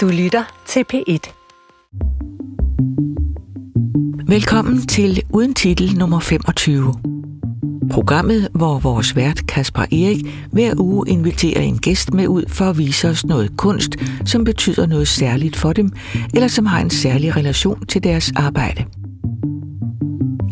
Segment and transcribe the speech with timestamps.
[0.00, 1.32] Du lytter til P1.
[4.26, 6.94] Velkommen til Uden Titel nummer 25.
[7.90, 12.78] Programmet, hvor vores vært Kasper Erik hver uge inviterer en gæst med ud for at
[12.78, 15.92] vise os noget kunst, som betyder noget særligt for dem,
[16.34, 18.84] eller som har en særlig relation til deres arbejde.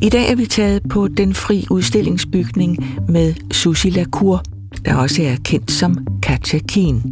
[0.03, 2.77] I dag er vi taget på Den Fri Udstillingsbygning
[3.09, 4.43] med Susie Lacour,
[4.85, 7.03] der også er kendt som Katja Keen.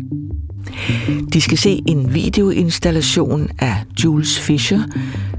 [1.32, 4.82] De skal se en videoinstallation af Jules Fischer,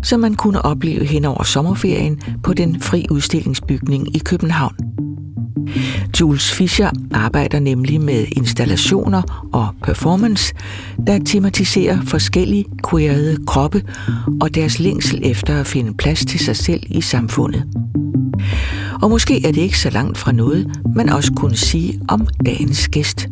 [0.03, 4.75] som man kunne opleve hen over sommerferien på den fri udstillingsbygning i København.
[6.19, 10.53] Jules Fischer arbejder nemlig med installationer og performance,
[11.07, 13.83] der tematiserer forskellige queerede kroppe
[14.41, 17.63] og deres længsel efter at finde plads til sig selv i samfundet.
[19.01, 22.87] Og måske er det ikke så langt fra noget, man også kunne sige om dagens
[22.87, 23.27] gæst.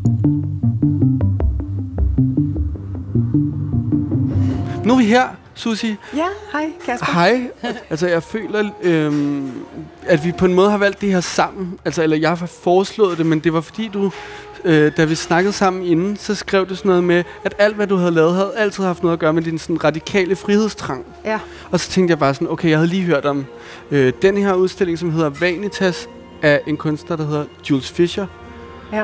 [4.85, 5.95] Nu er vi her, Susi.
[6.15, 7.11] Ja, hej Kasper.
[7.13, 7.47] Hej.
[7.89, 9.51] Altså, jeg føler, øhm,
[10.07, 11.79] at vi på en måde har valgt det her sammen.
[11.85, 14.11] Altså, eller jeg har foreslået det, men det var fordi du,
[14.65, 17.87] øh, da vi snakkede sammen inden, så skrev du sådan noget med, at alt, hvad
[17.87, 21.05] du havde lavet, havde altid haft noget at gøre med din sådan radikale frihedstrang.
[21.25, 21.39] Ja.
[21.71, 23.45] Og så tænkte jeg bare sådan, okay, jeg havde lige hørt om
[23.91, 26.09] øh, den her udstilling, som hedder Vanitas,
[26.41, 28.27] af en kunstner, der hedder Jules Fischer.
[28.93, 29.03] Ja.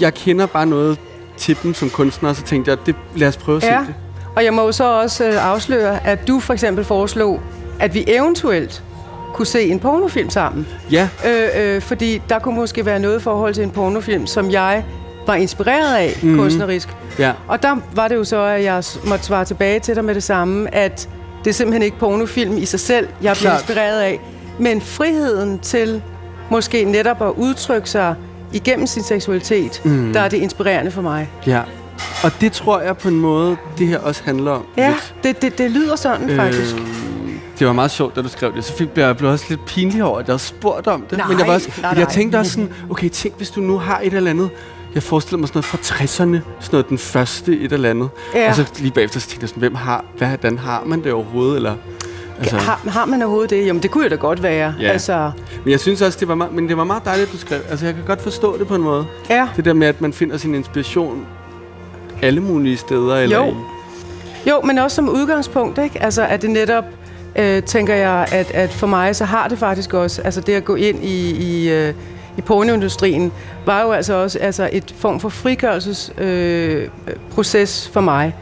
[0.00, 0.98] Jeg kender bare noget
[1.36, 3.80] til dem som kunstner, og så tænkte jeg, det, lad os prøve at Ja.
[3.80, 3.94] se det.
[4.38, 7.40] Og jeg må jo så også øh, afsløre, at du for eksempel foreslog,
[7.80, 8.82] at vi eventuelt
[9.34, 10.66] kunne se en pornofilm sammen.
[10.92, 14.50] Ja, Øh, øh, fordi der kunne måske være noget i forhold til en pornofilm, som
[14.50, 14.84] jeg
[15.26, 16.32] var inspireret af Mhm.
[16.32, 16.38] mm.
[16.38, 16.88] kunstnerisk.
[17.18, 17.32] ja.
[17.48, 20.22] Og der var det jo så, at jeg måtte svare tilbage til dig med det
[20.22, 21.08] samme, at
[21.44, 23.60] det er simpelthen ikke pornofilm i sig selv, jeg Klart.
[23.60, 24.20] inspireret af,
[24.58, 26.02] men friheden til
[26.50, 28.14] måske netop at udtrykke sig
[28.52, 30.12] igennem sin seksualitet, mm.
[30.12, 31.30] der er det inspirerende for mig.
[31.46, 31.60] Ja,
[32.24, 34.64] og det tror jeg på en måde, det her også handler om.
[34.76, 35.14] Ja, lidt.
[35.22, 36.76] det, det, det lyder sådan øh, faktisk.
[37.58, 38.64] det var meget sjovt, da du skrev det.
[38.64, 41.18] Så fik jeg blev også lidt pinlig over, at jeg havde spurgt om det.
[41.18, 42.14] Nej, men jeg, var også, nej, men jeg nej.
[42.14, 44.50] tænkte også sådan, okay, tænk hvis du nu har et eller andet.
[44.94, 46.42] Jeg forestiller mig sådan noget fra 60'erne, sådan
[46.72, 48.08] noget den første et eller andet.
[48.34, 48.48] Ja.
[48.48, 51.12] Og så lige bagefter så tænkte jeg sådan, hvem har, hvad, hvordan har man det
[51.12, 51.56] overhovedet?
[51.56, 51.74] Eller,
[52.38, 53.66] altså, har, har man overhovedet det?
[53.66, 54.74] Jamen, det kunne jo da godt være.
[54.80, 54.88] Ja.
[54.88, 55.30] Altså,
[55.64, 57.60] Men jeg synes også, det var, meget, men det var meget dejligt, at du skrev.
[57.70, 59.06] Altså, jeg kan godt forstå det på en måde.
[59.30, 59.48] ja.
[59.56, 61.26] Det der med, at man finder sin inspiration
[62.22, 63.16] alle mulige steder.
[63.16, 63.46] Eller Jo.
[63.46, 63.54] i,
[64.46, 66.02] Jo, men også som udgangspunkt, ikke?
[66.02, 66.84] Altså, at det netop,
[67.36, 70.64] øh, tænker jeg, at, at for mig, så har det faktisk også, altså det at
[70.64, 71.94] gå ind i, i, øh,
[72.38, 73.32] i pornoindustrien,
[73.66, 76.88] var jo altså også altså et form for frigørelsesproces øh,
[77.34, 78.34] proces for mig.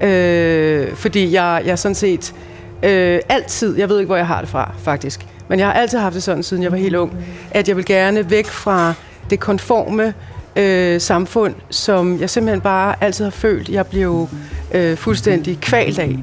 [0.00, 0.06] Mm.
[0.06, 2.34] Øh, fordi jeg, jeg sådan set
[2.82, 5.98] øh, altid, jeg ved ikke, hvor jeg har det fra, faktisk, men jeg har altid
[5.98, 7.12] haft det sådan, siden jeg var helt ung,
[7.50, 8.92] at jeg vil gerne væk fra
[9.30, 10.14] det konforme
[10.56, 14.28] øh, samfund, som jeg simpelthen bare altid har følt, jeg blev
[14.74, 16.16] øh, fuldstændig kvalt af.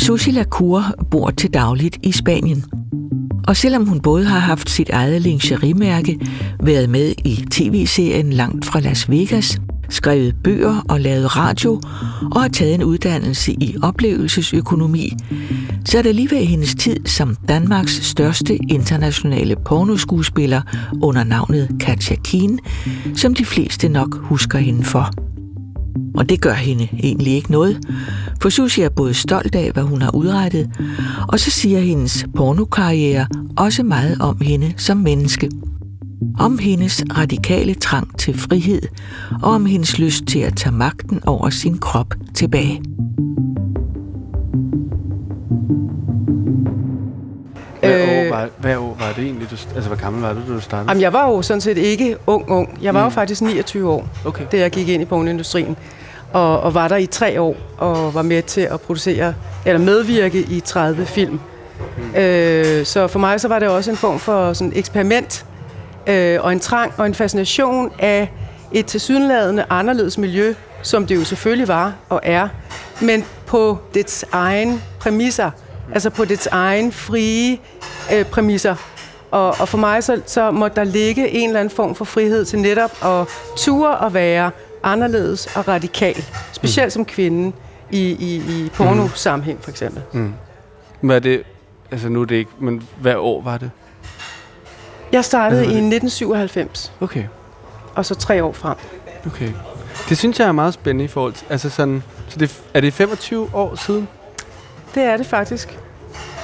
[0.00, 2.64] Susi Lacour bor til dagligt i Spanien.
[3.48, 6.18] Og selvom hun både har haft sit eget lingerie-mærke,
[6.62, 9.58] været med i tv-serien Langt fra Las Vegas,
[9.88, 11.80] skrevet bøger og lavet radio,
[12.32, 15.12] og har taget en uddannelse i oplevelsesøkonomi,
[15.84, 20.62] så er det alligevel hendes tid som Danmarks største internationale pornoskuespiller
[21.02, 22.60] under navnet Katja Keen,
[23.16, 25.10] som de fleste nok husker hende for.
[26.14, 27.78] Og det gør hende egentlig ikke noget,
[28.42, 30.70] for Susie er både stolt af, hvad hun har udrettet,
[31.28, 35.50] og så siger hendes pornokarriere også meget om hende som menneske.
[36.38, 38.82] Om hendes radikale trang til frihed,
[39.42, 42.82] og om hendes lyst til at tage magten over sin krop tilbage.
[47.80, 49.50] hvad, Øh, år var, hvad år var det egentlig?
[49.50, 50.90] Du, altså, hvor gammel var du, da du startede?
[50.90, 52.78] Jamen, jeg var jo sådan set ikke ung, ung.
[52.82, 53.04] Jeg var mm.
[53.04, 54.44] jo faktisk 29 år, Okay.
[54.52, 55.76] da jeg gik ind i pornoindustrien.
[56.32, 59.34] Og, og var der i tre år, og var med til at producere,
[59.66, 61.40] eller medvirke i 30 film.
[61.98, 62.20] Mm.
[62.20, 65.46] Øh, så for mig så var det også en form for sådan eksperiment,
[66.06, 68.32] øh, og en trang og en fascination af
[68.72, 72.48] et tilsyneladende anderledes miljø, som det jo selvfølgelig var og er,
[73.02, 75.50] men på dets egen præmisser,
[75.92, 77.58] altså på dets egen frie
[78.14, 78.76] øh, præmisser.
[79.30, 82.44] Og, og for mig så, så må der ligge en eller anden form for frihed
[82.44, 84.50] til netop at ture at være
[84.82, 87.52] anderledes og radikal, specielt som kvinde
[87.90, 90.02] i, i, i porno-sammenhæng for eksempel.
[91.00, 91.42] Hvad er det?
[91.90, 93.70] Altså, nu er det ikke, men hvad år var det?
[95.14, 97.24] Jeg startede i var det- 1997, Okay,
[97.94, 98.74] og så tre år frem.
[99.26, 99.48] okay.
[100.08, 102.92] Det synes jeg er meget spændende i forhold til, altså sådan, så det, er det
[102.92, 104.08] 25 år siden?
[104.94, 105.78] Det er det faktisk.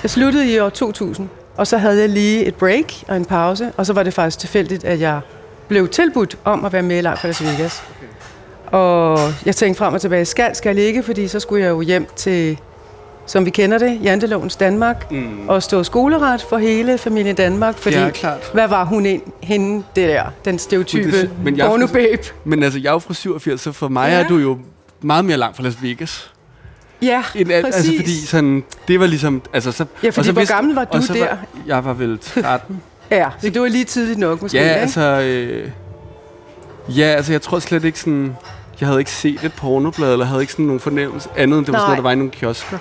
[0.03, 3.73] Jeg sluttede i år 2000, og så havde jeg lige et break og en pause,
[3.77, 5.21] og så var det faktisk tilfældigt, at jeg
[5.69, 7.83] blev tilbudt om at være med i fra Las Vegas.
[8.67, 11.81] Og jeg tænkte frem og tilbage, skal, skal jeg ikke, fordi så skulle jeg jo
[11.81, 12.59] hjem til,
[13.31, 15.49] som vi kender det, Jantelovens Danmark, Mm.
[15.49, 18.51] og stå skoleret for hele familien Danmark, fordi Ja, klart.
[18.53, 22.23] hvad var hun ind, hende, det der, den stereotype Men det- men jeg- porno-babe?
[22.45, 24.15] Men altså, jeg er jo fra 87, så for mig Ja.
[24.21, 24.59] er du jo
[25.01, 26.31] meget mere langt fra Las Vegas.
[27.03, 27.77] Ja, End, al- præcis.
[27.89, 29.43] altså, fordi sådan, det var ligesom...
[29.53, 31.21] Altså, så, Ja, og fordi så hvor vidste- gammel var du og så der?
[31.29, 32.81] Var, jeg var vel 13.
[33.11, 34.75] Ja, så det var lige tidligt nok måske, ja, ikke?
[34.75, 35.01] altså...
[35.01, 35.69] Øh,
[36.99, 38.37] ja, altså, jeg tror slet ikke sådan...
[38.81, 41.73] Jeg havde ikke set et pornoblad, eller havde ikke sådan nogen fornemmelse andet, end det
[41.73, 41.89] var sådan Nej.
[41.89, 42.79] noget, der var i nogle kiosker.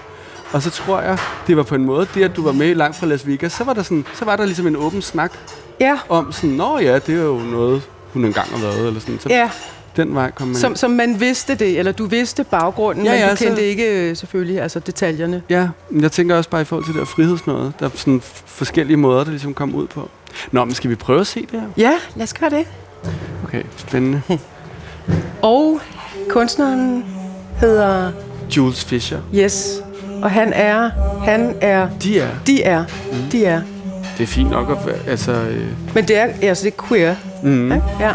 [0.54, 1.18] Og så tror jeg,
[1.48, 3.64] det var på en måde, det at du var med langt fra Las Vegas, så
[3.64, 5.32] var der, sådan, så var der ligesom en åben snak
[5.80, 7.82] Ja, om sådan, nå ja, det er jo noget,
[8.14, 9.20] hun engang har været, eller sådan.
[9.20, 9.50] Så ja.
[9.96, 10.56] den vej kom man.
[10.56, 13.64] Som, som man vidste det, eller du vidste baggrunden, Ja, men ja, du så- kendte
[13.64, 15.44] ikke øh, selvfølgelig altså detaljerne.
[15.50, 17.74] Ja, men jeg tænker også bare i forhold til det der frihedsnøjet.
[17.80, 20.10] Der er sådan forskellige måder, der ligesom kom ud på.
[20.52, 21.68] Nå, men skal vi prøve at se det her?
[21.78, 22.66] Ja, lad os gøre det.
[23.44, 24.22] Okay, spændende.
[25.42, 25.80] Og
[26.30, 27.06] kunstneren
[27.60, 28.12] hedder
[28.58, 29.20] Jules Fisher.
[29.36, 29.82] Yes,
[30.22, 30.90] og han er,
[31.26, 32.28] han er, De er.
[32.48, 32.84] de er,
[33.32, 33.62] de er.
[34.18, 35.32] Det er fint nok at altså...
[35.32, 37.84] Øh, Men det er, altså det er queer, mm, ikke?
[38.00, 38.12] Ja.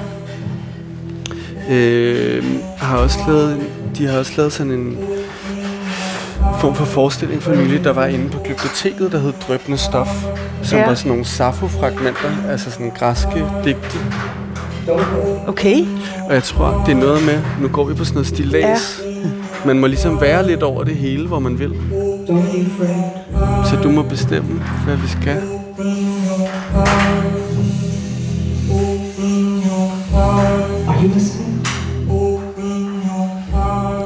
[1.75, 2.45] øh,
[2.79, 3.61] har også lavet,
[3.99, 4.99] de har også lavet sådan en
[6.61, 10.09] form for forestilling for nylig, der var inde på biblioteket, der hed Drøbende Stof,
[10.63, 10.87] som Ja.
[10.87, 13.99] var sådan nogle Sappho-fragmenter, altså sådan græske digte.
[15.47, 15.87] Okay.
[16.29, 19.01] Og jeg tror, det er noget med, nu går vi på sådan noget stillads.
[19.67, 21.75] Man må ligesom være lidt over det hele, hvor man vil.
[23.65, 25.43] Så du må bestemme, hvad vi skal.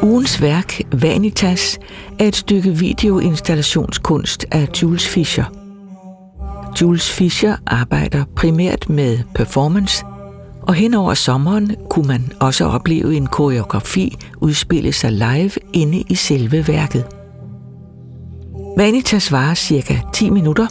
[0.03, 1.79] Ugens værk, Vanitas,
[2.19, 5.45] er et stykke videoinstallationskunst af Jules Fischer.
[6.81, 10.05] Jules Fischer arbejder primært med performance,
[10.69, 16.15] og hen over sommeren kunne man også opleve en koreografi udspille sig live inde i
[16.15, 17.05] selve værket.
[18.77, 20.67] Vanitas varer cirka 10 minutter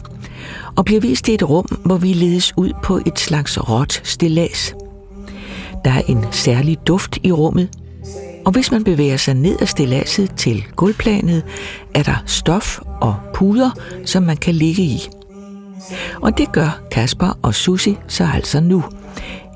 [0.76, 4.74] og bliver vist i et rum, hvor vi ledes ud på et slags råt stillads.
[5.86, 7.70] Der er en særlig duft i rummet,
[8.46, 11.44] og hvis man bevæger sig ned ad stilladset til gulvplanet,
[11.94, 13.70] er der stof og puder,
[14.06, 15.08] som man kan ligge i.
[16.22, 18.84] Og det gør Kasper og Susi så altså nu,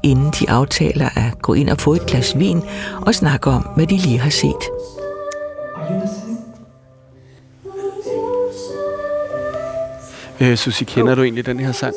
[0.04, 2.62] inden de aftaler at gå ind og få et glas vin
[3.02, 4.64] og snakke om, hvad de lige har set.
[10.42, 11.94] Øh, Susie, kender du egentlig den her sang?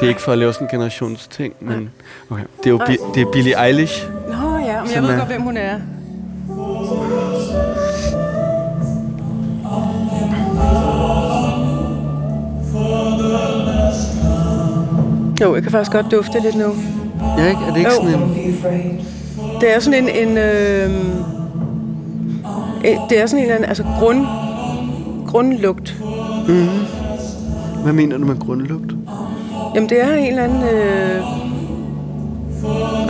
[0.00, 1.90] Det er ikke for at lave sådan en generationsting, men
[2.30, 2.42] okay.
[2.58, 4.06] det er jo Bi- det er Billie Eilish.
[4.28, 5.78] Nå ja, men jeg ved er- godt, hvem hun er.
[15.40, 16.74] Jo, jeg kan faktisk godt dufte lidt nu.
[17.38, 17.60] Ja, ikke?
[17.68, 17.96] Er det ikke Jo.
[17.96, 19.00] sådan en...
[19.60, 20.90] Det er sådan en, en øh,
[23.10, 24.26] det er sådan en anden, altså grund,
[25.26, 26.02] grundlugt.
[27.82, 28.92] Hvad mener du med grundlugt?
[29.74, 31.22] Jamen det er en eller anden, øh,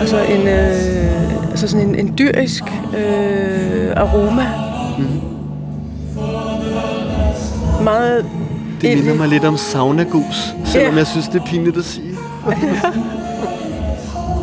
[0.00, 2.64] altså en, øh, altså sådan en, en dyrisk
[2.98, 4.46] øh, aroma.
[4.98, 5.04] Mm.
[7.84, 8.24] Meget
[8.80, 10.98] Det minder mig lidt om saunagus, selvom Ja.
[10.98, 12.10] jeg synes, det er pinligt at sige.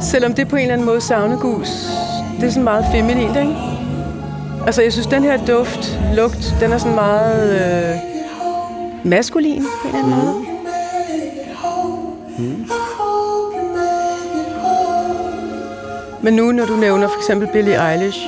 [0.02, 1.70] Selvom det på en eller anden måde savnegus,
[2.40, 3.56] det er sådan meget feminint, ikke?
[4.66, 8.00] Altså, jeg synes, den her duft, lugt, den er sådan meget øh,
[9.04, 10.46] maskulin på en eller anden måde.
[12.38, 12.66] Mm.
[16.22, 18.20] Men nu, når du nævner for eksempel Billie Eilish,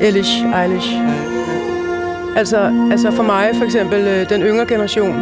[0.00, 0.92] Eilish, Eilish,
[2.36, 5.14] altså, altså for mig for eksempel, øh, den yngre generation,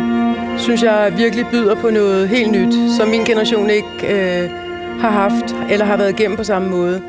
[0.59, 4.66] synes jeg virkelig byder på noget helt nyt, som min generation ikke øh,
[5.01, 7.03] har haft, eller har været igennem på samme måde.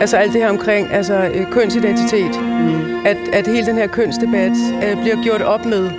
[0.00, 2.40] Altså alt det her omkring altså, øh, kønsidentitet.
[2.40, 3.06] Mm.
[3.06, 4.52] At, at hele den her kønsdebat
[4.84, 5.90] øh, bliver gjort op med.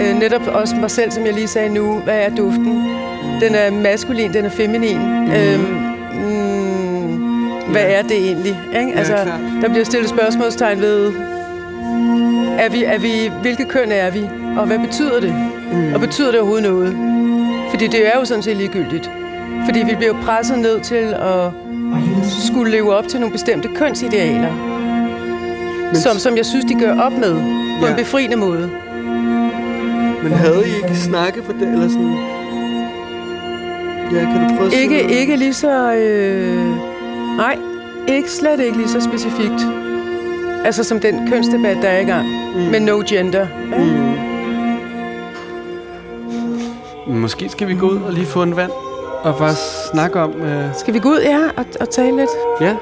[0.00, 1.98] Øh, netop også mig selv, som jeg lige sagde nu.
[1.98, 2.84] Hvad er duften?
[3.40, 4.98] Den er maskulin, den er feminin.
[4.98, 5.30] Mm.
[5.30, 5.60] Øhm,
[6.12, 7.20] mm,
[7.72, 8.60] hvad er det egentlig?
[8.80, 8.92] Ikke?
[8.98, 9.40] Altså, klart.
[9.62, 11.12] der bliver stillet spørgsmålstegn ved,
[12.58, 14.28] er vi, er vi, hvilke køn er vi?
[14.58, 15.34] Og hvad betyder det?
[15.72, 15.94] Mm.
[15.94, 16.96] Og betyder det overhovedet noget?
[17.70, 19.10] Fordi det er jo sådan set ligegyldigt.
[19.64, 21.50] Fordi vi bliver jo presset ned til at
[22.46, 24.52] skulle leve op til nogle bestemte kønsidealer,
[25.94, 27.34] som, som jeg synes, de gør op med
[27.80, 27.90] på Ja.
[27.90, 28.70] en befriende måde.
[30.22, 32.16] Men havde I ikke snakket på det, eller sådan...
[34.12, 35.10] Ja, kan du prøve at Ikke, noget?
[35.20, 35.92] ikke lige så...
[35.94, 36.66] Øh,
[37.36, 37.56] nej,
[38.08, 39.66] ikke, slet ikke lige så specifikt.
[40.64, 42.26] Altså som den kønsdebat, der er i gang.
[42.56, 42.60] Mm.
[42.70, 43.46] Med no gender.
[43.72, 43.78] Ja.
[47.06, 47.14] Mm.
[47.14, 48.70] Måske skal vi gå ud og lige få en vand,
[49.22, 49.54] og bare
[49.92, 50.42] snakke om...
[50.42, 52.30] Øh, Skal vi gå ud, ja, og, og tale lidt?
[52.60, 52.76] ja,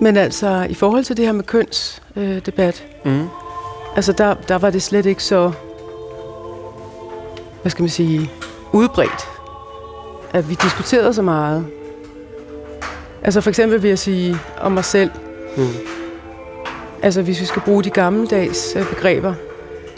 [0.00, 3.28] Men altså, i forhold til det her med kønsdebat, øh, debat, Mm.
[3.96, 5.52] altså der, der var det slet ikke så,
[7.62, 8.30] hvad skal man sige,
[8.72, 9.28] udbredt,
[10.32, 11.66] at vi diskuterede så meget.
[13.22, 15.10] Altså for eksempel vil jeg sige om mig selv,
[15.56, 15.66] Mm.
[17.02, 19.34] altså hvis vi skal bruge de gammeldags øh, begreber,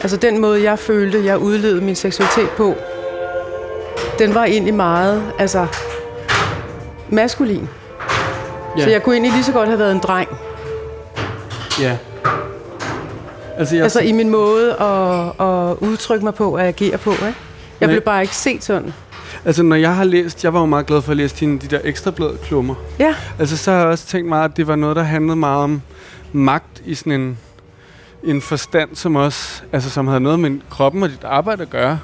[0.01, 2.73] altså den måde, jeg følte, jeg udlevede min seksualitet på,
[4.19, 5.67] den var egentlig meget, altså,
[7.09, 7.69] maskulin.
[8.77, 8.83] Ja.
[8.83, 10.29] Så jeg kunne egentlig lige så godt have været en dreng.
[11.81, 11.97] Ja.
[13.57, 17.11] Altså, jeg, Altså i min måde at, at udtrykke mig på og agere på.
[17.11, 17.25] Ikke?
[17.25, 17.33] Jeg
[17.79, 17.87] Nej.
[17.87, 18.93] blev bare ikke set sådan.
[19.45, 21.67] altså, når jeg har læst, jeg var jo meget glad for at læse dine, de
[21.67, 22.75] der ekstrablad klummer.
[22.99, 25.63] Ja, Altså, så har jeg også tænkt mig, at det var noget, der handlede meget
[25.63, 25.81] om
[26.33, 27.37] magt i sådan en,
[28.23, 31.99] en forstand, som også, altså, som havde noget med kroppen og dit arbejde at gøre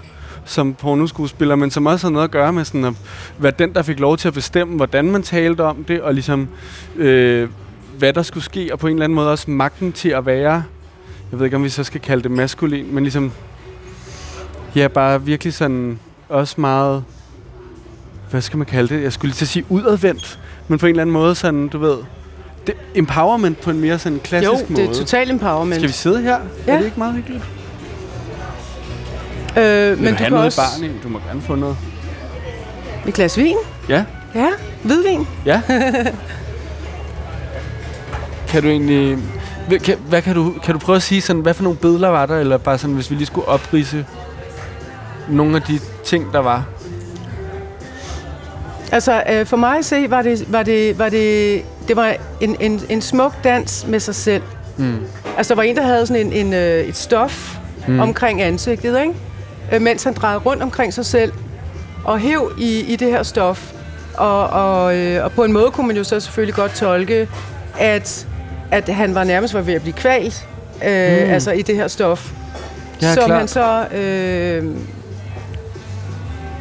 [0.49, 2.93] som pornoskuespiller, men som også havde noget at gøre med sådan at
[3.37, 6.47] være den, der fik lov til at bestemme, hvordan man talte om det, og ligesom
[6.95, 7.49] øh,
[7.97, 10.63] hvad der skulle ske, og på en eller anden måde også magten til at være,
[11.31, 13.31] jeg ved ikke, om vi så skal kalde det maskulin, men ligesom,
[14.75, 17.03] ja, bare virkelig sådan, også meget,
[18.31, 19.03] hvad skal man kalde det?
[19.03, 21.77] Jeg skulle lige til at sige udadvendt, men på en eller anden måde sådan, du
[21.77, 21.97] ved,
[22.67, 24.81] det, empowerment på en mere sådan klassisk jo, måde.
[24.81, 25.75] det er total empowerment.
[25.75, 26.39] Skal vi sidde her?
[26.67, 26.73] Ja.
[26.73, 27.43] Er det ikke meget hyggeligt?
[29.59, 30.61] Øh, Vil men du kan noget også...
[30.81, 30.91] barn?
[31.03, 31.77] Du må gerne få noget.
[33.07, 33.55] Et glas vin?
[33.89, 34.03] Ja,
[34.35, 34.47] Ja,
[34.83, 35.27] hvidvin.
[35.45, 35.61] ja.
[38.49, 39.17] kan du egentlig...
[39.67, 42.07] Hvad kan, hvad kan, du, kan du prøve at sige sådan, hvad for nogle billeder
[42.07, 44.05] var der, eller bare sådan, hvis vi lige skulle oprise
[45.29, 46.63] nogle af de ting, der var?
[48.91, 52.55] Altså, øh, for mig at se, var det, var det, var det, det var en,
[52.59, 54.43] en, en smuk dans med sig selv.
[54.77, 54.97] Mm.
[55.37, 57.99] Altså, der var en, der havde sådan en, en, øh, et stof mm.
[57.99, 59.13] omkring ansigtet, ikke?
[59.71, 61.31] Øh, mens han drejede rundt omkring sig selv
[62.05, 63.71] og hæv i, i det her stof.
[64.17, 67.29] Og, og, øh, og på en måde kunne man jo så selvfølgelig godt tolke,
[67.79, 68.27] at,
[68.71, 70.47] at han var nærmest var ved at blive kvalt,
[70.85, 70.89] øh,
[71.25, 71.29] Mm.
[71.33, 72.31] altså i det her stof.
[73.01, 73.39] Ja, som klart.
[73.39, 73.85] han så...
[73.97, 74.65] Øh,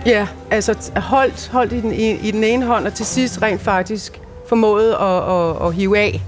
[0.07, 3.61] ja, altså holdt, holdt i, den, i, i den ene hånd, og til sidst rent
[3.61, 6.23] faktisk formåede at, at, at hive af,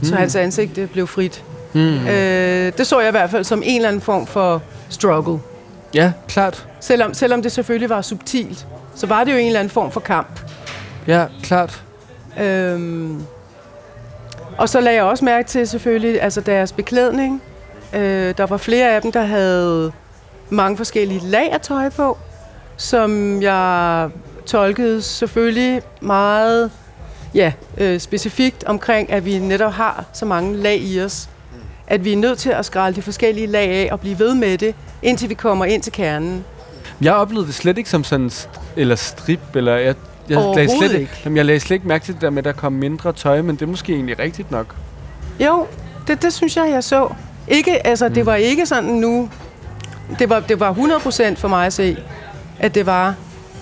[0.00, 0.04] mm.
[0.08, 1.44] så hans ansigt det blev frit.
[1.72, 2.06] Mm.
[2.06, 5.38] Øh, det så jeg i hvert fald som en eller anden form for struggle.
[5.96, 6.68] Ja, klart.
[6.80, 10.00] Selvom, selvom det selvfølgelig var subtilt, så var det jo en eller anden form for
[10.00, 10.40] kamp.
[11.06, 11.82] Ja, klart.
[12.40, 13.22] Øhm,
[14.58, 17.42] og så lagde jeg også mærke til selvfølgelig altså deres beklædning.
[17.92, 19.92] Øh, der var flere af dem, der havde
[20.50, 22.18] mange forskellige lag af tøj på,
[22.76, 24.10] som jeg
[24.46, 26.70] tolkede selvfølgelig meget
[27.34, 31.28] ja, øh, specifikt omkring, at vi netop har så mange lag i os.
[31.86, 34.58] At vi er nødt til at skrælle de forskellige lag af og blive ved med
[34.58, 36.44] det, indtil vi kommer ind til kernen.
[37.00, 39.94] Jeg oplevede det slet ikke som sådan st- eller strip, eller jeg,
[40.28, 41.12] jeg lagde slet ikke.
[41.24, 43.42] Jamen, jeg lagde slet ikke mærke til det der med, at der kom mindre tøj,
[43.42, 44.74] men det er måske egentlig rigtigt nok.
[45.40, 45.66] Jo,
[46.08, 47.08] det, det synes jeg, jeg så.
[47.48, 48.14] Ikke, altså, Mm.
[48.14, 49.28] det var ikke sådan nu...
[50.18, 51.96] Det var, det var 100% for mig at se,
[52.58, 53.14] at det var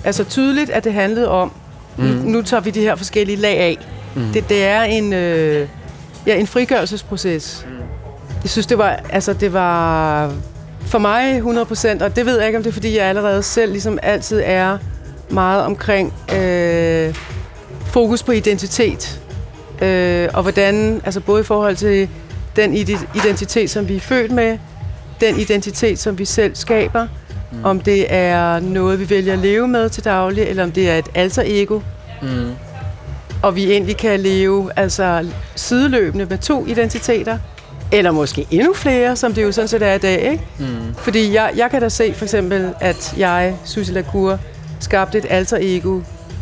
[0.04, 1.52] altså tydeligt, at det handlede om,
[1.96, 2.04] mm.
[2.04, 3.78] nu, nu tager vi de her forskellige lag af.
[4.14, 4.22] Mm.
[4.32, 5.68] Det, det er en, øh,
[6.26, 7.66] ja, en frigørelsesproces.
[7.68, 7.74] Mm.
[8.42, 10.32] Jeg synes, det var, altså, det var
[10.86, 11.38] for mig
[12.00, 14.42] 100%, og det ved jeg ikke, om det er, fordi jeg allerede selv ligesom altid
[14.44, 14.78] er
[15.30, 17.14] meget omkring øh,
[17.86, 19.20] fokus på identitet.
[19.82, 22.08] Øh, og hvordan, altså både i forhold til
[22.56, 24.58] den ide- identitet, som vi er født med,
[25.20, 27.06] den identitet, som vi selv skaber,
[27.52, 27.64] mm.
[27.64, 30.98] om det er noget, vi vælger at leve med til daglig, eller om det er
[30.98, 31.80] et alter ego,
[32.22, 32.50] Mm.
[33.42, 37.38] og vi egentlig kan leve altså sideløbende med to identiteter,
[37.94, 40.44] eller måske endnu flere, som det jo sådan set er i dag, ikke?
[40.58, 40.94] Mm.
[40.98, 44.38] Fordi jeg, jeg kan da se for eksempel, at jeg, Susie Lacour,
[44.80, 46.00] skabte et alter ego,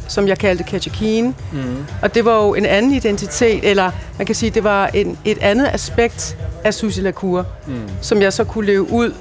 [0.08, 1.34] som jeg kaldte Katjakine.
[1.52, 1.76] Mm.
[2.02, 5.38] Og det var jo en anden identitet, eller man kan sige, det var en, et
[5.40, 7.74] andet aspekt af Susie Lacour, Mm.
[8.00, 9.14] som jeg så kunne leve ud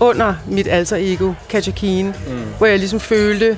[0.00, 2.32] under mit alter ego, Katjakine, Mm.
[2.58, 3.56] hvor jeg ligesom følte,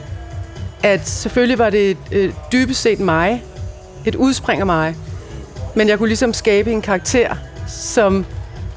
[0.83, 3.43] at selvfølgelig var det øh, dybest set mig,
[4.05, 4.95] et udspring af mig,
[5.75, 7.35] men jeg kunne ligesom skabe en karakter,
[7.71, 8.27] som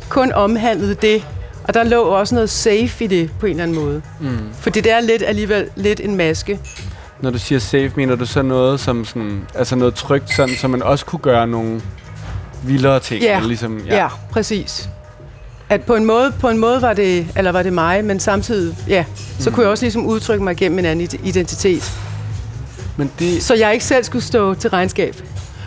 [0.10, 1.28] kun omhandlede det,
[1.64, 4.02] og der lå også noget safe i det på en eller anden måde.
[4.20, 4.38] Mm.
[4.60, 6.60] Fordi det er lidt alligevel lidt en maske.
[7.22, 10.68] Når du siger safe, mener du så noget som sådan, altså noget trygt, sådan, så
[10.68, 11.82] man også kunne gøre nogle
[12.64, 13.22] vildere ting?
[13.24, 13.36] Ja.
[13.36, 14.90] eller Ligesom, Ja, ja præcis.
[15.70, 18.78] At på en måde, på en måde var det, eller var det mig, men samtidig,
[18.88, 19.06] ja,
[19.40, 19.56] så Mm.
[19.56, 21.92] kunne jeg også ligesom udtrykke mig gennem en anden ide- identitet.
[22.98, 25.16] Men det, Så jeg ikke selv skulle stå til regnskab.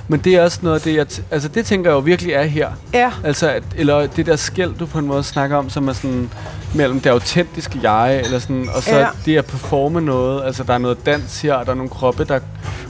[0.09, 2.43] Men det er også noget af det, jeg altså det tænker jeg jo virkelig er
[2.43, 2.69] her.
[2.95, 5.93] Ja, Altså, at, eller det der skæld, du på en måde snakker om, som er
[5.93, 6.31] sådan
[6.75, 9.07] mellem det autentiske jeg, eller sådan, og så Ja.
[9.27, 10.45] det at performe noget.
[10.45, 12.41] Altså, der er noget dans her, og der er nogle kroppe, der er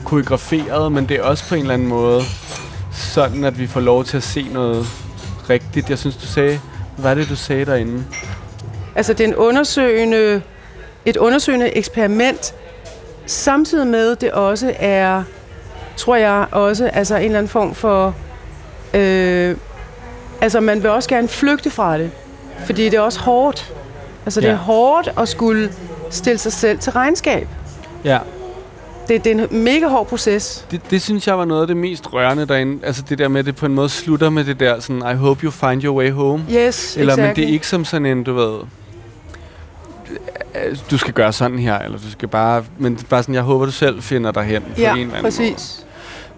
[0.05, 2.21] koreograferet, men det er også på en eller anden måde
[2.91, 4.85] sådan, at vi får lov til at se noget
[5.49, 5.89] rigtigt.
[5.89, 6.59] Jeg synes, du sagde,
[6.97, 8.03] hvad var det, du sagde derinde?
[8.95, 10.41] Altså, det er en undersøgende,
[11.05, 12.53] et undersøgende eksperiment,
[13.25, 15.23] samtidig med, det også er,
[15.97, 18.15] tror jeg også, altså en eller anden form for,
[18.93, 19.55] øh,
[20.41, 22.11] altså man vil også gerne flygte fra det,
[22.65, 23.73] fordi det er også hårdt.
[24.25, 24.51] Altså, det Ja.
[24.51, 25.71] er hårdt at skulle
[26.09, 27.47] stille sig selv til regnskab.
[28.03, 28.19] Ja,
[29.07, 30.65] Det, det er en mega hård proces.
[30.71, 32.85] det, det synes jeg var noget af det mest rørende derinde.
[32.85, 35.15] Altså det der med, at det på en måde slutter med det der sådan, I
[35.15, 36.45] hope you find your way home.
[36.51, 37.27] Yes, Eller, exactly.
[37.27, 38.59] men det er ikke som sådan en, du ved,
[40.55, 43.65] øh, du skal gøre sådan her, eller du skal bare, men bare sådan, jeg håber,
[43.65, 45.55] du selv finder dig hen på Ja, en eller anden måde.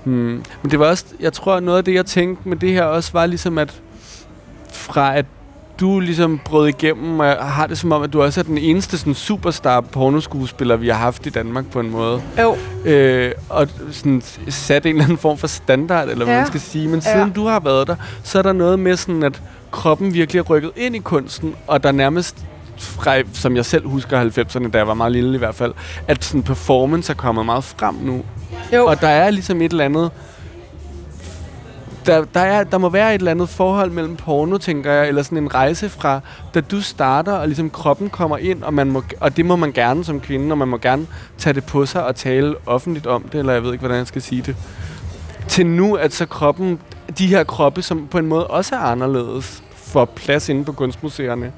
[0.04, 0.44] Hmm.
[0.62, 3.10] Men det var også, jeg tror, noget af det, jeg tænkte med det her også,
[3.14, 3.74] var ligesom, at
[4.74, 5.26] fra at
[5.80, 8.58] du ligesom brød igennem, og jeg har det som om, at du også er den
[8.58, 12.22] eneste sådan superstar pornoskuespiller, vi har haft i Danmark på en måde.
[12.42, 16.40] Jo, Øh, og sådan sat en eller anden form for standard, eller hvad Ja.
[16.40, 16.88] man skal sige.
[16.88, 17.14] Men Ja.
[17.14, 19.42] siden du har været der, så er der noget med sådan, at
[19.72, 22.38] kroppen virkelig er rykket ind i kunsten, og der nærmest
[22.80, 25.74] fra, som jeg selv husker 90'erne, da jeg var meget lille i hvert fald,
[26.08, 28.24] at sådan performance er kommet meget frem nu.
[28.74, 28.86] jo.
[28.86, 30.12] Og der er ligesom et eller andet...
[32.06, 35.24] Der, der, er, der må være et eller andet forhold mellem porno, tænker jeg, eller
[35.24, 36.20] sådan en rejse fra,
[36.54, 39.72] da du starter, og ligesom kroppen kommer ind, og, man må, og det må man
[39.72, 41.08] gerne som kvinde, og man må gerne
[41.38, 44.08] tage det på sig og tale offentligt om det, eller jeg ved ikke, hvordan jeg
[44.08, 44.56] skal sige det.
[45.48, 46.80] Til nu, at så kroppen,
[47.18, 51.52] de her kroppe, som på en måde også er anderledes, får plads inde på kunstmuseerne.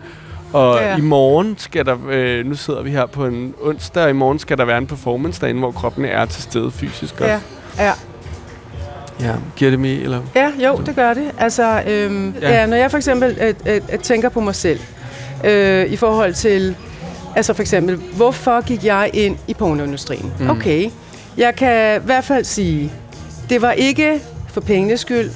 [0.53, 0.97] Og Ja.
[0.97, 4.39] i morgen skal der, øh, nu sidder vi her på en onsdag, og i morgen
[4.39, 7.25] skal der være en performance derinde, hvor kroppen er til stede fysisk også.
[7.31, 7.39] Ja,
[7.85, 7.91] ja.
[9.19, 10.21] Ja, giver det med, eller?
[10.35, 11.31] Ja, jo, det gør det.
[11.37, 12.49] Altså, øhm, Ja.
[12.59, 12.65] ja.
[12.65, 14.79] Når jeg for eksempel øh, øh, øh, tænker på mig selv,
[15.43, 16.75] øh, i forhold til,
[17.35, 20.33] altså for eksempel, hvorfor gik jeg ind i pornoindustrien?
[20.39, 20.49] Mm.
[20.49, 20.89] Okay,
[21.37, 22.91] jeg kan i hvert fald sige,
[23.49, 25.29] det var ikke for pengenes skyld.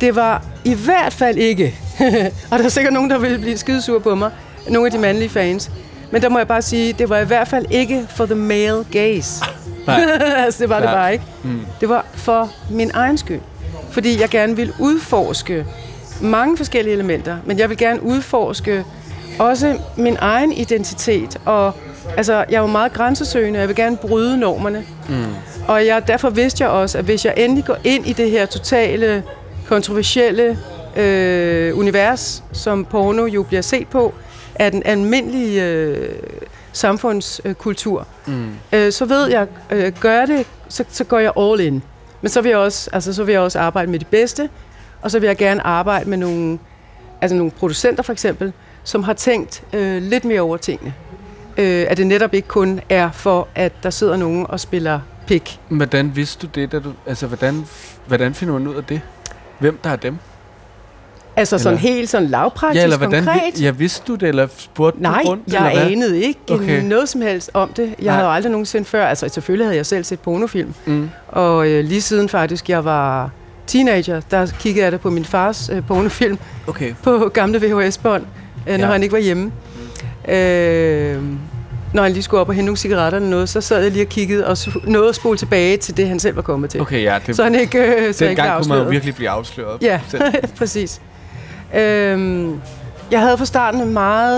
[0.00, 1.74] Det var i hvert fald ikke,
[2.50, 4.30] og der er sikkert nogen, der vil blive skidesure på mig,
[4.68, 5.70] nogle af de mandlige fans,
[6.10, 8.84] men der må jeg bare sige, det var i hvert fald ikke for the male
[8.90, 9.44] gaze.
[9.86, 10.00] Nej.
[10.44, 10.94] altså, det var det Nej.
[10.94, 11.24] bare ikke.
[11.44, 11.60] Mm.
[11.80, 13.40] Det var for min egen skyld.
[13.90, 15.66] Fordi jeg gerne vil udforske
[16.20, 18.84] mange forskellige elementer, men jeg vil gerne udforske
[19.38, 21.40] også min egen identitet.
[21.44, 21.72] Og
[22.16, 24.84] altså, jeg er jo meget grænsesøgende, og jeg vil gerne bryde normerne.
[25.08, 25.24] Mm.
[25.68, 28.46] Og jeg, derfor vidste jeg også, at hvis jeg endelig går ind i det her
[28.46, 29.22] totale,
[29.66, 30.58] kontroversielle
[30.96, 34.14] øh, univers, som porno jo bliver set på,
[34.58, 36.08] af den almindelige øh,
[36.72, 38.48] samfundskultur, Mm.
[38.72, 41.82] øh, så ved jeg, øh, gør det, så, så går jeg all in.
[42.22, 44.48] Men så vil, jeg også, altså, så vil jeg også arbejde med de bedste,
[45.02, 46.58] og så vil jeg gerne arbejde med nogle,
[47.20, 48.52] altså nogle producenter for eksempel,
[48.84, 50.94] som har tænkt øh, lidt mere over tingene.
[51.56, 55.60] Øh, at det netop ikke kun er for, at der sidder nogen og spiller pik.
[55.68, 57.64] Hvordan vidste du det, da du, altså hvordan,
[58.06, 59.00] hvordan finder man ud af det?
[59.58, 60.18] Hvem der er dem?
[61.38, 63.62] Altså sådan Eller- helt sådan lavpraktisk, ja, eller hvordan, konkret.
[63.62, 65.52] ja, vidste du det, eller spurgte Nej, du rundt?
[65.52, 66.82] jeg eller anede ikke Okay.
[66.82, 67.82] noget som helst om det.
[67.82, 68.14] Jeg Nej.
[68.14, 71.08] havde aldrig nogensinde før, altså selvfølgelig havde jeg selv set pornofilm, Mm.
[71.28, 73.30] og øh, lige siden faktisk jeg var
[73.66, 76.94] teenager, der kiggede jeg da på min fars øh, pornofilm Okay.
[77.02, 78.24] på gamle VHS-bånd,
[78.68, 78.92] øh, når Ja.
[78.92, 79.52] han ikke var hjemme.
[80.28, 81.22] Øh,
[81.94, 84.04] når han lige skulle op og hente nogle cigaretter eller noget, så sad jeg lige
[84.04, 86.80] og kiggede og nåede at spole tilbage til det, han selv var kommet til.
[86.80, 87.18] Okay, ja.
[87.26, 89.82] Det, Så han ikke, øh, så han ikke dengang kunne man jo virkelig blive afsløret.
[89.82, 90.00] Ja,
[90.58, 91.00] præcis.
[91.74, 92.60] Øhm,
[93.10, 94.36] jeg havde fra starten en meget,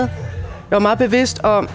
[0.69, 1.69] jeg var meget bevidst om,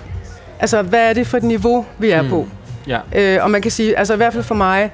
[0.61, 2.29] altså hvad er det for et niveau, vi er Mm.
[2.29, 2.31] mm.
[2.31, 2.47] på.
[2.87, 2.99] Ja.
[3.15, 4.91] Øh, og man kan sige, altså i hvert fald for mig,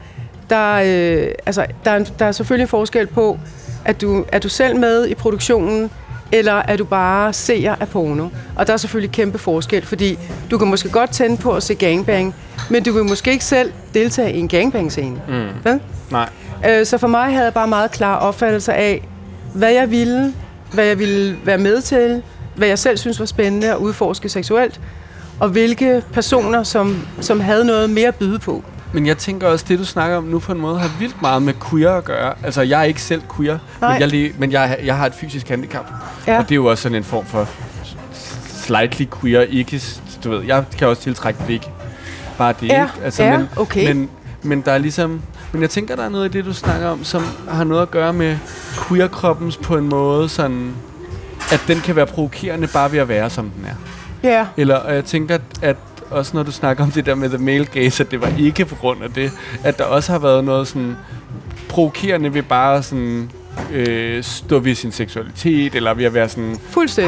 [0.50, 3.38] der, øh, altså, der, er, en- der er selvfølgelig en forskel på,
[3.84, 5.90] at du, er du selv med i produktionen,
[6.32, 8.28] eller er du bare seer af porno.
[8.56, 10.18] Og der er selvfølgelig kæmpe forskel, fordi
[10.50, 12.34] du kan måske godt tænde på at se gangbang,
[12.70, 15.20] men du vil måske ikke selv deltage i en gangbang-scene.
[15.28, 15.46] Mm.
[15.62, 15.78] Hvad?
[16.10, 16.28] Nej.
[16.68, 19.08] Øh, så for mig havde jeg bare meget klar opfattelse af,
[19.54, 20.32] hvad jeg ville,
[20.72, 22.22] hvad jeg ville være med til,
[22.56, 24.80] hvad jeg selv synes var spændende at udforske seksuelt,
[25.40, 28.64] og hvilke personer, som, som havde noget mere at byde på.
[28.92, 31.42] Men jeg tænker også, det du snakker om nu på en måde, har vildt meget
[31.42, 32.34] med queer at gøre.
[32.44, 33.98] Altså, jeg er ikke selv queer, Nej.
[33.98, 35.86] men, jeg, men jeg, jeg har et fysisk handicap.
[36.26, 36.38] Ja.
[36.38, 37.48] Og det er jo også sådan en form for
[38.54, 39.82] slightly queer, ikke,
[40.24, 41.70] du ved, jeg kan også tiltrække blik.
[42.38, 43.04] Bare det, Ja, ikke?
[43.04, 43.88] Altså, ja, men, okay.
[43.92, 44.10] Men,
[44.42, 45.22] men der er ligesom,
[45.52, 47.90] men jeg tænker, der er noget i det, du snakker om, som har noget at
[47.90, 48.36] gøre med
[48.88, 50.74] queer-kroppens på en måde, sådan,
[51.52, 53.74] at den kan være provokerende bare ved at være, som den er.
[54.28, 54.46] Ja.
[54.56, 55.76] Eller og jeg tænker, at,
[56.10, 58.64] også når du snakker om det der med the male gaze, at det var ikke
[58.64, 59.32] på grund af det,
[59.64, 60.96] at der også har været noget sådan
[61.68, 63.30] provokerende ved bare sådan
[63.72, 66.56] øh, stå ved sin seksualitet, eller ved at være sådan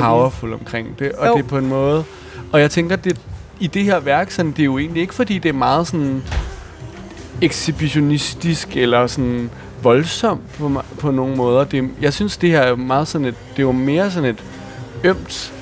[0.00, 1.36] powerful omkring det, og Jo.
[1.36, 2.04] det på en måde.
[2.52, 3.20] Og jeg tænker, det,
[3.60, 6.22] i det her værk, sådan, det er jo egentlig ikke, fordi det er meget sådan...
[7.42, 9.50] ekshibitionistisk eller sådan
[9.82, 11.64] voldsom på, på nogle måder.
[11.64, 14.44] Det, jeg synes, det her er meget sådan et, det er jo mere sådan et
[15.04, 15.52] ømt,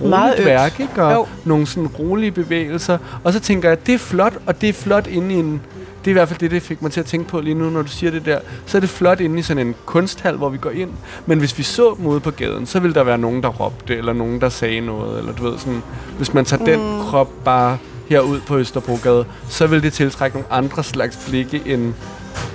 [0.00, 0.46] roligt Meget ømt.
[0.46, 1.02] værk, ikke?
[1.02, 1.26] Og Jo.
[1.44, 2.98] nogle sådan rolige bevægelser.
[3.24, 5.60] Og så tænker jeg, det er flot, og det er flot inde i en...
[6.04, 7.70] Det er i hvert fald det, det fik mig til at tænke på lige nu,
[7.70, 8.38] når du siger det der.
[8.66, 10.90] Så er det flot inde i sådan en kunsthal, hvor vi går ind.
[11.26, 13.96] Men hvis vi så dem ude på gaden, så ville der være nogen, der råbte,
[13.96, 15.18] eller nogen, der sagde noget.
[15.18, 15.82] Eller du ved sådan,
[16.16, 16.66] hvis man tager mm.
[16.66, 17.78] den krop bare
[18.14, 21.94] herud på Østerbrogade, så vil det tiltrække nogle andre slags blikke end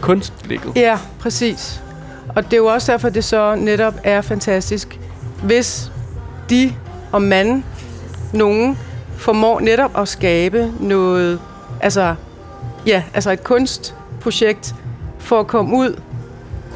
[0.01, 0.71] kunstblikket.
[0.75, 1.81] Ja, præcis.
[2.35, 4.99] Og det er jo også derfor, det så netop er fantastisk,
[5.43, 5.91] hvis
[6.49, 6.73] de
[7.11, 7.63] og man,
[8.33, 8.77] nogen,
[9.17, 11.39] formår netop at skabe noget,
[11.81, 12.15] altså,
[12.85, 14.75] ja, altså et kunstprojekt
[15.19, 16.01] for at komme ud,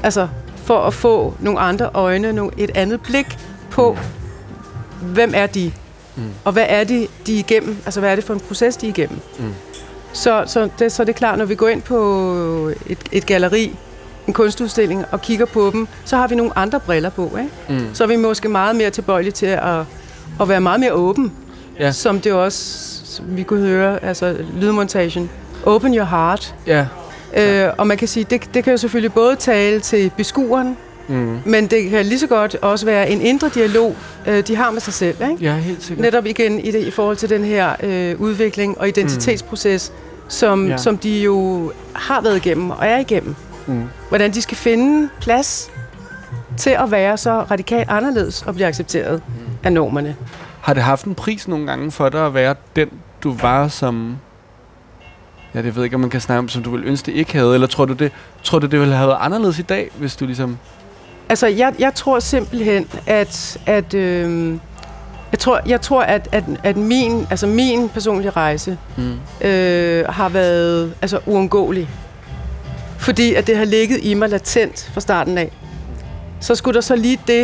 [0.04, 3.38] altså for at få nogle andre øjne, nogle, et andet blik
[3.72, 3.98] på,
[5.02, 5.72] hvem er de,
[6.15, 6.23] mm.
[6.43, 8.86] og hvad er det, de er igennem, altså hvad er det for en proces, de
[8.86, 9.19] er igennem.
[9.39, 9.54] Mm.
[10.13, 13.76] Så, så, det, så det er klart, når vi går ind på et, et galeri,
[14.28, 17.32] en kunstudstilling, og kigger på dem, så har vi nogle andre briller på.
[17.38, 17.49] Ikke?
[17.84, 17.93] Mm.
[17.93, 19.80] Så er vi måske meget mere tilbøjelige til at,
[20.41, 21.32] at være meget mere åben,
[21.80, 21.91] Ja.
[21.91, 22.60] som det også,
[23.06, 25.30] som vi kunne høre, altså lydmontagen.
[25.65, 26.56] Open your heart.
[26.67, 26.86] Ja.
[27.38, 31.39] Øh, og man kan sige, det, det kan jo selvfølgelig både tale til beskueren, Mm.
[31.46, 33.96] men det kan lige så godt også være en indre dialog,
[34.28, 35.18] øh, de har med sig selv.
[35.32, 35.44] Ikke?
[35.44, 36.04] Ja, helt sikkert.
[36.06, 39.94] Netop igen i, det, i forhold til den her øh, udvikling og identitetsproces,
[40.28, 40.72] som, Ja.
[40.72, 40.78] ja.
[40.78, 43.36] som de jo har været igennem og er igennem.
[43.68, 43.84] Mm.
[44.10, 45.72] Hvordan de skal finde plads
[46.58, 49.34] til at være så radikalt anderledes og blive accepteret mm.
[49.63, 50.16] af normerne.
[50.62, 52.89] Har det haft en pris nogle gange for dig at være den,
[53.24, 54.18] du var som...
[55.54, 57.12] Ja, det ved jeg ikke, om man kan snakke om, som du ville ønske, det
[57.18, 57.54] ikke havde.
[57.54, 58.12] Eller tror du, det,
[58.44, 60.60] tror du, det ville have været anderledes i dag, hvis du ligesom...
[61.34, 64.58] Altså, jeg, jeg tror simpelthen, at, at øh,
[65.32, 69.48] jeg tror, jeg tror at, at, at min, altså min personlige rejse Mm.
[69.48, 71.89] øh, har været altså, uundgåelig.
[72.98, 75.52] Fordi at det har ligget i mig latent fra starten af.
[76.39, 77.43] Så skulle der så lige det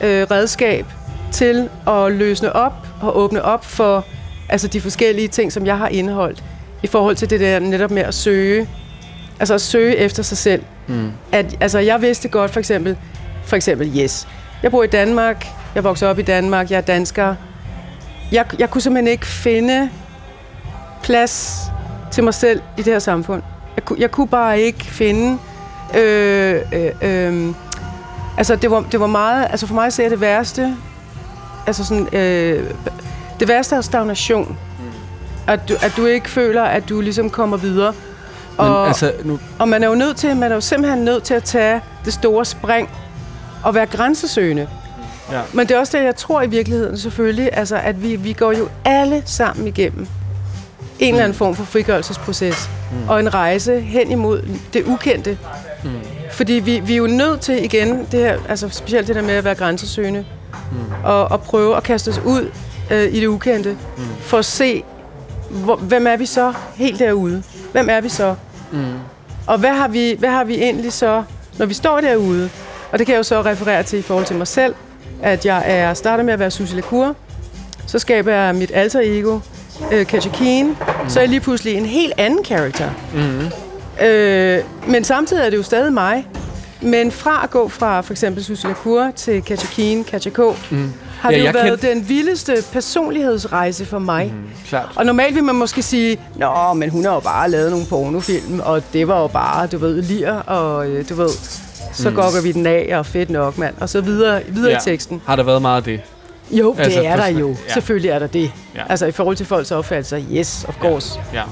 [0.00, 0.86] øh, redskab
[1.32, 4.04] til at løsne op og åbne op for
[4.48, 6.44] altså de forskellige ting, som jeg har indeholdt
[6.82, 8.68] i forhold til det der netop med at søge.
[9.40, 10.62] Altså at søge efter sig selv.
[10.86, 11.12] Mm.
[11.32, 12.96] At, altså jeg vidste godt for eksempel,
[13.50, 14.28] for eksempel yes,
[14.62, 17.34] jeg bor i Danmark, jeg voksede op i Danmark, jeg er dansker.
[18.32, 19.90] Jeg, jeg kunne simpelthen ikke finde
[21.02, 21.62] plads
[22.10, 23.42] til mig selv i det her samfund.
[23.76, 25.38] Jeg, jeg kunne bare ikke finde...
[25.98, 27.54] Øh, øh, øh,
[28.38, 29.46] altså, det var, det var meget...
[29.50, 30.76] Altså, for mig ser det værste...
[31.66, 32.08] Altså, sådan...
[32.14, 32.70] Øh,
[33.40, 34.58] det værste er stagnation.
[35.46, 37.92] At du, at du ikke føler, at du ligesom kommer videre.
[38.58, 41.22] Men Og, altså, nu, og man er jo nødt til, man er jo simpelthen nødt
[41.22, 42.88] til at tage det store spring
[43.64, 44.68] og være grænsesøgende.
[45.32, 45.40] Ja.
[45.52, 48.52] Men det er også det, jeg tror i virkeligheden selvfølgelig, altså at vi, vi går
[48.52, 50.06] jo alle sammen igennem
[50.98, 53.08] en eller anden form for frigørelsesproces mm.
[53.08, 54.42] og en rejse hen imod
[54.72, 55.38] det ukendte.
[55.84, 55.90] Mm.
[56.30, 59.34] Fordi vi, vi er jo nødt til igen, det her, altså specielt det der med
[59.34, 60.24] at være grænsesøgende,
[60.72, 60.78] mm.
[61.04, 62.50] og, og prøve at kaste os ud
[62.90, 64.04] øh, i det ukendte, mm.
[64.20, 64.82] for at se,
[65.50, 67.42] hvor, hvem er vi så helt derude?
[67.72, 68.34] Hvem er vi så?
[68.72, 68.84] mm.
[69.46, 71.22] Og hvad har, vi, hvad har vi egentlig så,
[71.58, 72.50] når vi står derude?
[72.92, 74.74] Og det kan jeg jo så referere til i forhold til mig selv,
[75.22, 77.14] at jeg er startet med at være Susie Lacour,
[77.86, 79.38] så skaber jeg mit alter ego,
[79.92, 80.74] øh, Katja Keen, mm.
[81.08, 82.90] så er jeg lige pludselig en helt anden karakter.
[83.14, 84.06] Mm.
[84.06, 86.26] Øh, men samtidig er det jo stadig mig.
[86.82, 90.38] Men fra at gå fra for eksempel Susie Lacour til Katja Keen, Katja K,
[90.70, 90.92] mm.
[91.20, 94.26] har Ja, det jo været kendte- den vildeste personlighedsrejse for mig.
[94.36, 94.48] Mm.
[94.68, 94.88] Klart.
[94.96, 98.60] Og normalt vil man måske sige, Nå, men hun har jo bare lavet nogle pornofilm,
[98.64, 101.28] og det var jo bare, du ved, lir, og øh, du ved,
[101.92, 102.16] så mm.
[102.16, 103.74] gokker vi den af, og fedt nok, mand.
[103.80, 104.76] Og så videre, videre ja.
[104.78, 105.22] i teksten.
[105.26, 106.00] Har der været meget af det?
[106.50, 107.48] Jo, det Altså, er der jo.
[107.48, 107.72] ja.
[107.72, 108.52] Selvfølgelig er der det.
[108.74, 108.82] Ja.
[108.88, 111.20] Altså i forhold til folks opfattelse, yes, of course.
[111.34, 111.42] Ja.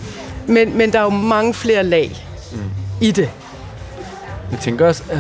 [0.47, 2.59] Men, men der er jo mange flere lag mm.
[3.01, 3.31] i det.
[4.51, 5.19] Jeg tænker også, at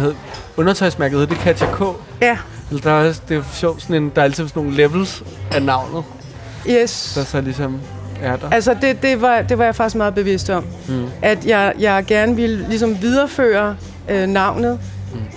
[0.56, 1.80] undertøjsmærket hed det Katja K.
[2.22, 2.36] Ja,
[2.70, 4.76] Eller der er også, det er jo sjovt, sådan en, der er altid sådan nogle
[4.76, 6.04] levels af navnet,
[6.70, 7.12] yes.
[7.14, 7.80] der så ligesom
[8.22, 8.50] er der.
[8.50, 10.64] Altså, det, det, var, det var jeg faktisk meget bevidst om.
[10.88, 11.06] Mm.
[11.22, 13.76] At jeg, jeg gerne ville ligesom videreføre
[14.08, 14.80] øh, navnet.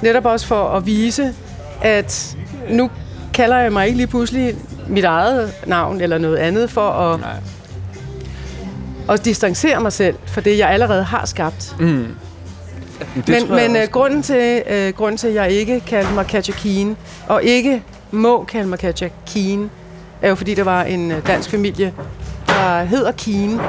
[0.01, 1.33] Netop også for at vise,
[1.81, 2.37] at
[2.69, 2.89] nu
[3.33, 4.55] kalder jeg mig ikke lige pludselig
[4.87, 7.29] mit eget navn eller noget andet for at, Nej.
[9.09, 11.75] at distancere mig selv for det, jeg allerede har skabt.
[11.79, 12.07] Mm.
[13.15, 16.53] Det men men øh, grunden, til, øh, grunden til, at jeg ikke kalder mig Katja
[16.53, 19.69] Keen, og ikke må kalde mig Katja Keen,
[20.21, 21.93] er jo fordi, der var en øh, dansk familie,
[22.47, 23.61] der hedder Keen,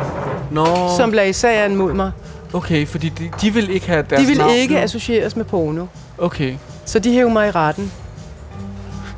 [0.50, 2.12] Nå, som lagde sagen mod mig.
[2.52, 5.86] Okay, fordi de, de vil ikke have deres De ville navn ikke associeres med porno.
[6.18, 6.54] Okay.
[6.84, 7.92] Så de hævde mig i retten.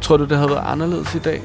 [0.00, 1.42] Tror du, det havde været anderledes i dag?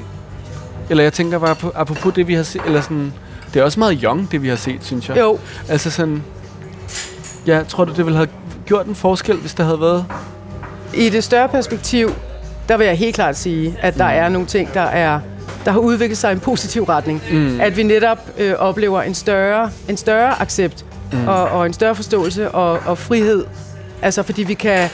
[0.90, 3.12] Eller jeg tænker bare på, apropos det, vi har set, eller sådan,
[3.54, 5.18] det er også meget young, det vi har set, synes jeg.
[5.18, 6.22] Jo, Altså sådan,
[7.46, 8.28] Ja, tror du, det ville have
[8.66, 10.04] gjort en forskel, hvis der havde været...
[10.94, 12.10] I det større perspektiv,
[12.68, 14.14] der vil jeg helt klart sige, at der mm.
[14.14, 15.20] er nogle ting, der er
[15.64, 17.22] der har udviklet sig i en positiv retning.
[17.32, 17.60] Mm.
[17.60, 21.28] At vi netop øh, oplever en større, en større accept mm.
[21.28, 23.44] og, og en større forståelse og, og frihed.
[24.02, 24.88] Altså fordi vi kan,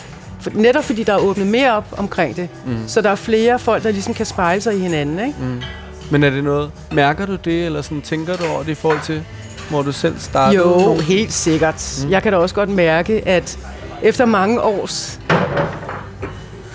[0.52, 2.78] netop fordi der er åbnet mere op omkring det, mm.
[2.86, 5.18] så der er flere folk, der ligesom kan spejle sig i hinanden.
[5.18, 5.38] Ikke?
[5.40, 5.62] Mm.
[6.10, 9.00] Men er det noget, mærker du det, eller sådan, tænker du over det i forhold
[9.04, 9.22] til,
[9.70, 10.62] hvor du selv startede?
[10.62, 12.00] Jo, helt sikkert.
[12.04, 12.10] Mm.
[12.10, 13.58] Jeg kan da også godt mærke, at
[14.02, 15.20] efter mange års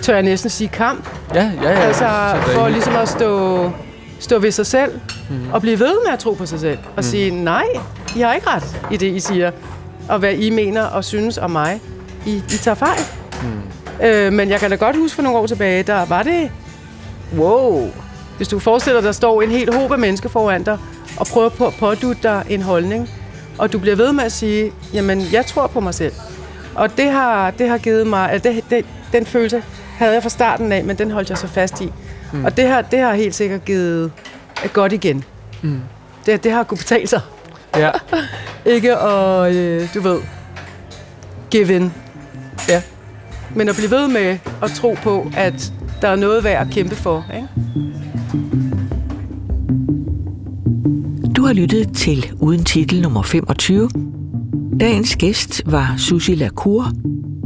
[0.02, 1.10] tør jeg næsten sige kamp.
[1.36, 1.80] Ja, ja, ja.
[1.80, 2.06] Altså
[2.46, 3.72] for ligesom at stå,
[4.20, 5.00] stå ved sig selv,
[5.30, 5.52] mm.
[5.54, 7.04] og blive ved med at tro på sig selv, og mm.
[7.04, 7.66] sige, nej,
[8.16, 9.52] I har ikke ret i det, I siger,
[10.10, 11.82] og hvad I mener og synes om mig.
[12.26, 13.02] I, I tager fejl.
[13.44, 14.06] Mm.
[14.06, 16.52] Øh, men jeg kan da godt huske for nogle år tilbage, der var det,
[17.38, 17.90] wow,
[18.38, 20.78] hvis du forestiller dig, der står en helt håb af mennesker foran dig,
[21.18, 23.10] og prøver på at pådute dig en holdning,
[23.58, 26.14] og du bliver ved med at sige, jamen, jeg tror på mig selv.
[26.76, 29.64] Og det har, det har givet mig, at det, det, den følelse
[29.98, 31.92] havde jeg fra starten af, men den holdt jeg så fast i.
[32.34, 32.46] Mm.
[32.46, 34.12] Og det har, det har helt sikkert givet
[34.74, 35.24] godt igen.
[35.62, 35.80] Mm.
[36.26, 37.22] Det, det har kunnet betale sig.
[37.76, 37.92] Ja.
[38.66, 40.20] ikke at, øh, du ved,
[41.50, 41.94] give in.
[42.70, 42.82] Ja.
[43.56, 46.96] Men at blive ved med at tro på, at der er noget værd at kæmpe
[46.96, 47.26] for.
[47.36, 47.48] Ikke?
[51.36, 53.90] Du har lyttet til Uden Titel nummer 25.
[54.80, 56.92] Dagens gæst var Susie Lacour,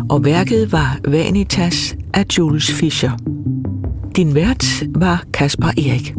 [0.10, 3.12] og værket var Vanitas af Jules Fischer.
[4.16, 6.14] Din vært var Kasper Erik.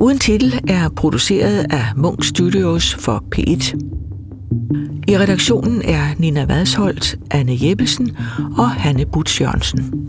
[0.00, 3.76] Uden titel er produceret af Munk Studios for P1.
[5.08, 8.16] I redaktionen er Nina Vadsholt, Anne Jeppesen
[8.58, 10.08] og Hanne Butz Jørgensen.